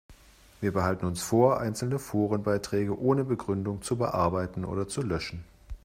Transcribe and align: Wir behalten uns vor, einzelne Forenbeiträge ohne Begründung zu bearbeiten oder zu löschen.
Wir 0.61 0.73
behalten 0.73 1.05
uns 1.05 1.21
vor, 1.21 1.59
einzelne 1.59 1.99
Forenbeiträge 1.99 2.99
ohne 2.99 3.23
Begründung 3.23 3.83
zu 3.83 3.97
bearbeiten 3.97 4.65
oder 4.65 4.87
zu 4.87 5.03
löschen. 5.03 5.43